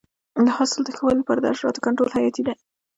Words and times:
د 0.45 0.47
حاصل 0.57 0.81
د 0.85 0.89
ښه 0.97 1.03
والي 1.05 1.19
لپاره 1.21 1.39
د 1.41 1.45
حشراتو 1.51 1.83
کنټرول 1.85 2.09
حیاتي 2.15 2.41
دی. 2.47 2.53